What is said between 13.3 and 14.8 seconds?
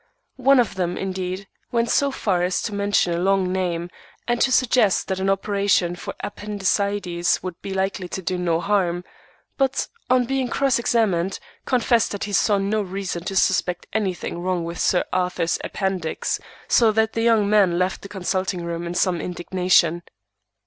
suspect anything wrong with